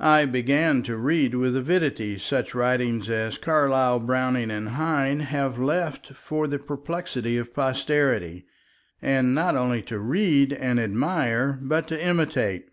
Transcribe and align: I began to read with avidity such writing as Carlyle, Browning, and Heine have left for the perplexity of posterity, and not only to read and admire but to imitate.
I 0.00 0.24
began 0.24 0.82
to 0.82 0.96
read 0.96 1.36
with 1.36 1.54
avidity 1.56 2.18
such 2.18 2.52
writing 2.52 3.08
as 3.08 3.38
Carlyle, 3.38 4.00
Browning, 4.00 4.50
and 4.50 4.70
Heine 4.70 5.20
have 5.20 5.56
left 5.56 6.14
for 6.14 6.48
the 6.48 6.58
perplexity 6.58 7.36
of 7.36 7.54
posterity, 7.54 8.44
and 9.00 9.36
not 9.36 9.54
only 9.54 9.82
to 9.82 10.00
read 10.00 10.52
and 10.52 10.80
admire 10.80 11.60
but 11.62 11.86
to 11.86 12.04
imitate. 12.04 12.66